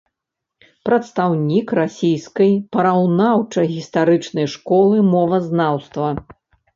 Прадстаўнік 0.87 1.67
расійскай 1.79 2.51
параўнаўча-гістарычнай 2.75 4.47
школы 4.55 4.95
мовазнаўства. 5.13 6.09